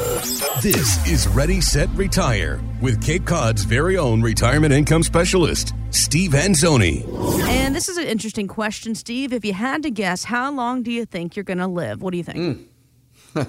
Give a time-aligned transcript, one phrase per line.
[0.00, 7.02] This is Ready, Set, Retire with Cape Cod's very own retirement income specialist, Steve Anzoni.
[7.48, 9.32] And this is an interesting question, Steve.
[9.32, 12.02] If you had to guess, how long do you think you're going to live?
[12.02, 12.68] What do you think?
[13.34, 13.48] Mm.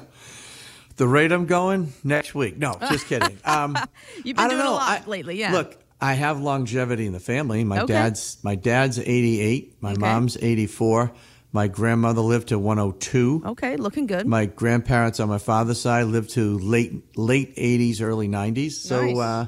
[0.95, 2.55] the rate I'm going next week.
[2.57, 3.37] No, just kidding.
[3.43, 3.75] Um,
[4.23, 4.71] You've been I don't doing know.
[4.71, 5.51] a lot I- lately, yeah.
[5.51, 7.65] Look, I have longevity in the family.
[7.65, 7.91] My Okay.
[7.91, 9.81] dad's my dad's 88.
[9.81, 9.99] My Okay.
[9.99, 11.11] mom's 84.
[11.53, 13.43] My grandmother lived to 102.
[13.47, 14.27] okay, looking good.
[14.27, 18.71] My grandparents on my father's side lived to late late 80s, early 90s.
[18.73, 19.17] So, Nice.
[19.17, 19.47] uh,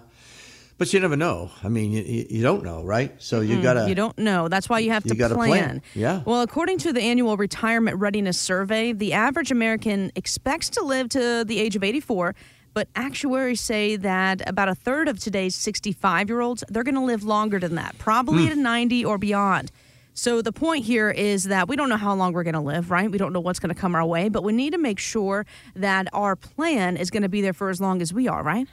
[0.78, 1.52] but you never know.
[1.62, 3.14] I mean, you, you don't know, right?
[3.22, 3.90] So you gotta.
[3.90, 4.48] you don't know.
[4.48, 5.50] That's why you have You to gotta plan.
[5.52, 5.82] plan.
[5.94, 6.22] Yeah.
[6.26, 11.44] Well, according to the annual retirement readiness survey, the average American expects to live to
[11.46, 12.34] the age of 84.
[12.74, 17.02] But actuaries say that about a third of today's 65 year olds, they're going to
[17.04, 18.50] live longer than that, probably Hmm.
[18.50, 19.72] to 90 or beyond.
[20.14, 22.92] So the point here is that we don't know how long we're going to live,
[22.92, 23.10] right?
[23.10, 25.46] We don't know what's going to come our way, but we need to make sure
[25.76, 28.68] that our plan is going to be there for as long as we are, right?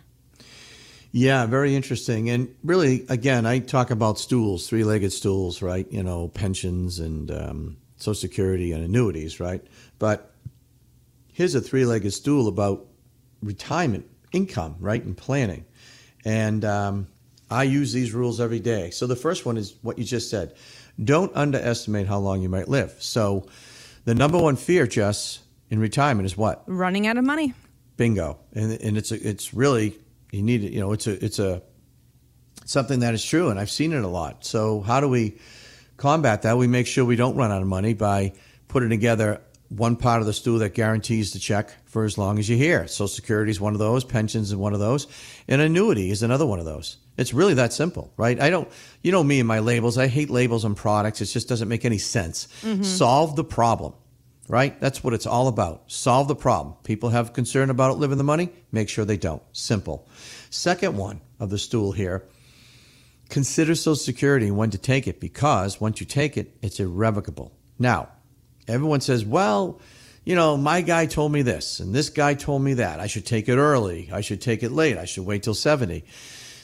[1.13, 2.29] Yeah, very interesting.
[2.31, 5.91] And really, again, I talk about stools, three legged stools, right?
[5.91, 9.65] You know, pensions and um, Social Security and annuities, right?
[9.99, 10.35] But
[11.33, 12.87] here's a three legged stool about
[13.41, 15.03] retirement income, right?
[15.03, 15.65] And planning.
[16.25, 17.07] And um,
[17.51, 18.91] I use these rules every day.
[18.91, 20.55] So the first one is what you just said
[21.03, 22.95] don't underestimate how long you might live.
[23.01, 23.47] So
[24.05, 26.63] the number one fear, Jess, in retirement is what?
[26.67, 27.53] Running out of money.
[27.97, 29.97] bingo and and it's a, it's really
[30.31, 31.63] you need it you know it's a it's a
[32.67, 35.39] something that is true and i've seen it a lot so how do we
[35.97, 38.33] combat that we make sure we don't run out of money by
[38.69, 42.49] putting together one part of the stool that guarantees the check for as long as
[42.49, 45.07] you're here social security is one of those pensions is one of those
[45.49, 48.69] and annuity is another one of those it's really that simple right i don't
[49.03, 51.85] you know me and my labels i hate labels on products it just doesn't make
[51.85, 52.83] any sense mm-hmm.
[52.83, 53.93] solve the problem
[54.49, 54.79] right?
[54.81, 55.91] That's what it's all about.
[55.91, 56.77] Solve the problem.
[56.85, 59.43] People have concern about living the money, make sure they don't.
[59.53, 60.09] Simple.
[60.51, 62.25] Second one of the stool here
[63.29, 67.53] consider Social Security and when to take it because once you take it, it's irrevocable.
[67.79, 68.09] Now,
[68.69, 69.81] everyone says, well,
[70.25, 72.99] you know, my guy told me this and this guy told me that.
[72.99, 74.11] I should take it early.
[74.13, 74.99] I should take it late.
[74.99, 76.05] I should wait till 70.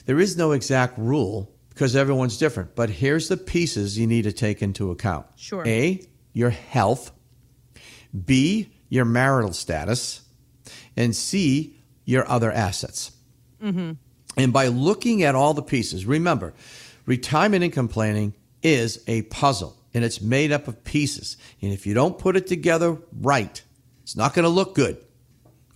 [0.06, 2.74] There is no exact rule because everyone's different.
[2.74, 5.26] But here's the pieces you need to take into account.
[5.36, 5.66] Sure.
[5.66, 7.12] A, your health.
[8.26, 10.22] B, your marital status.
[10.96, 13.12] And C, your other assets.
[13.62, 13.92] Mm-hmm.
[14.36, 16.52] And by looking at all the pieces, remember,
[17.06, 21.36] retirement income planning is a puzzle and it's made up of pieces.
[21.60, 23.62] And if you don't put it together right,
[24.02, 25.02] it's not going to look good.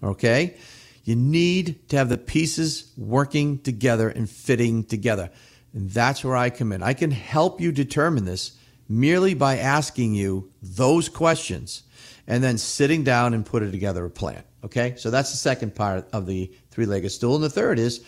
[0.03, 0.57] Okay?
[1.05, 5.31] You need to have the pieces working together and fitting together.
[5.73, 6.83] And that's where I come in.
[6.83, 8.57] I can help you determine this
[8.89, 11.83] merely by asking you those questions
[12.27, 14.43] and then sitting down and putting together a plan.
[14.65, 14.95] Okay?
[14.97, 17.37] So that's the second part of the three legged stool.
[17.37, 18.05] And the third is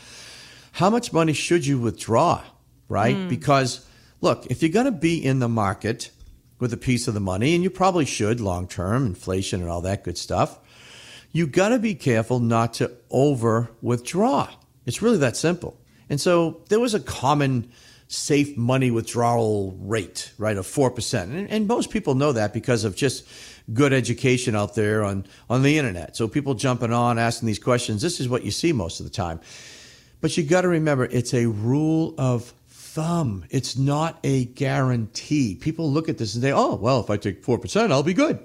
[0.73, 2.43] how much money should you withdraw,
[2.89, 3.17] right?
[3.17, 3.29] Mm.
[3.29, 3.87] Because
[4.21, 6.11] look, if you're going to be in the market
[6.59, 9.81] with a piece of the money, and you probably should long term, inflation and all
[9.83, 10.59] that good stuff,
[11.33, 14.49] you got to be careful not to over withdraw.
[14.87, 15.79] It's really that simple.
[16.09, 17.71] And so there was a common
[18.09, 21.23] safe money withdrawal rate, right, of 4%.
[21.23, 23.27] And, and most people know that because of just
[23.75, 26.17] good education out there on, on the internet.
[26.17, 29.11] So people jumping on, asking these questions, this is what you see most of the
[29.11, 29.41] time.
[30.23, 32.53] But you got to remember, it's a rule of
[33.03, 33.45] thumb.
[33.51, 35.55] It's not a guarantee.
[35.55, 38.41] People look at this and say, oh, well, if I take 4%, I'll be good.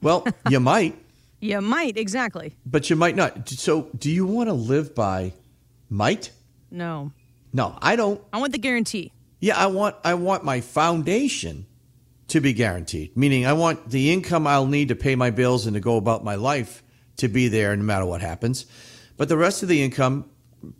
[0.00, 0.96] Well, you might,
[1.40, 2.56] You might, exactly.
[2.64, 3.48] but you might not.
[3.48, 5.34] So, do you want to live by
[5.90, 6.30] might?
[6.70, 7.12] No.
[7.52, 8.20] No, I don't.
[8.32, 9.12] I want the guarantee.
[9.40, 11.66] Yeah, I want I want my foundation
[12.28, 13.16] to be guaranteed.
[13.16, 16.22] Meaning I want the income I'll need to pay my bills and to go about
[16.24, 16.82] my life
[17.16, 18.66] to be there no matter what happens.
[19.16, 20.30] But the rest of the income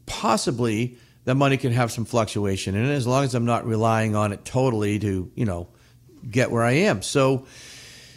[0.07, 0.97] possibly
[1.31, 4.33] the money can have some fluctuation in it as long as I'm not relying on
[4.33, 5.69] it totally to, you know,
[6.29, 7.03] get where I am.
[7.03, 7.47] So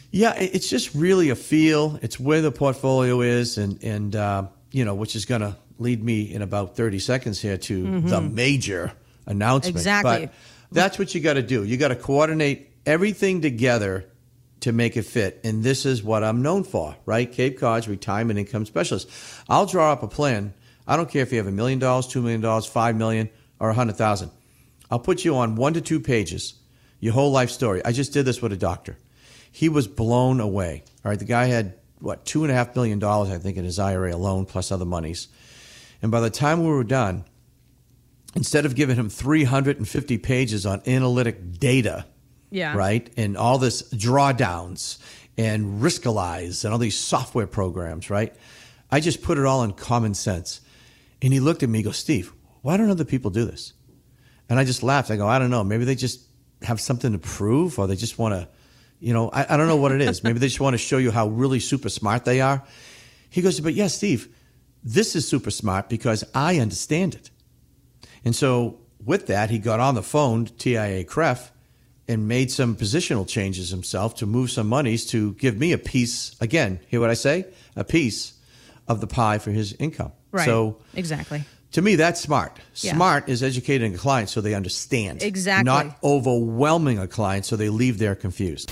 [0.09, 1.99] yeah, it's just really a feel.
[2.01, 6.03] It's where the portfolio is, and and uh, you know, which is going to lead
[6.03, 8.91] me in about thirty seconds here to the major
[9.25, 9.75] announcement.
[9.75, 10.27] Exactly.
[10.27, 10.33] But
[10.71, 11.63] that's what you got to do.
[11.63, 14.09] You got to coordinate everything together
[14.61, 15.39] to make it fit.
[15.43, 17.31] And this is what I'm known for, right?
[17.31, 19.09] Cape Cod's retirement income specialist.
[19.49, 20.53] I'll draw up a plan.
[20.87, 23.69] I don't care if you have a million dollars, two million dollars, five million, or
[23.69, 24.31] a hundred thousand.
[24.91, 26.55] I'll put you on one to two pages,
[26.99, 27.81] your whole life story.
[27.85, 28.97] I just did this with a doctor.
[29.51, 30.83] He was blown away.
[31.05, 33.63] All right, the guy had what two and a half million dollars, I think, in
[33.65, 35.29] his IRA alone, plus other monies.
[36.01, 37.23] And by the time we were done,
[38.35, 42.05] instead of giving him 350 pages on analytic data,
[42.51, 42.75] Yeah.
[42.75, 44.97] right, and all this drawdowns
[45.37, 48.33] and Riskalyze and all these software programs, right,
[48.91, 50.61] I just put it all in common sense.
[51.23, 53.73] And he looked at me, he goes, Steve, why don't other people do this?
[54.49, 55.09] And I just laughed.
[55.09, 55.63] I go, I don't know.
[55.63, 56.19] Maybe they just
[56.61, 58.47] have something to prove or they just want to,
[58.99, 60.23] you know, I, I don't know what it is.
[60.23, 62.61] Maybe they just want to show you how really super smart they are.
[63.29, 64.35] He goes, but yes, yeah, Steve,
[64.83, 67.29] this is super smart because I understand it.
[68.25, 71.51] And so with that, he got on the phone to TIAA-CREF
[72.09, 76.35] and made some positional changes himself to move some monies to give me a piece.
[76.41, 77.45] Again, hear what I say?
[77.77, 78.33] A piece
[78.89, 80.11] of the pie for his income.
[80.33, 80.45] Right.
[80.45, 81.45] So exactly.
[81.73, 82.59] To me, that's smart.
[82.75, 82.93] Yeah.
[82.93, 85.23] Smart is educating a client so they understand.
[85.23, 85.63] Exactly.
[85.63, 88.71] Not overwhelming a client so they leave there confused.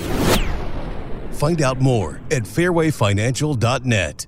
[1.31, 4.27] Find out more at fairwayfinancial.net.